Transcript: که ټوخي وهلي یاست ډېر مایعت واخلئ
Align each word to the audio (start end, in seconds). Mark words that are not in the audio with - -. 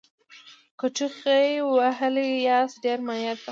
که 0.79 0.87
ټوخي 0.95 1.45
وهلي 1.75 2.29
یاست 2.49 2.75
ډېر 2.83 2.99
مایعت 3.07 3.39
واخلئ 3.41 3.49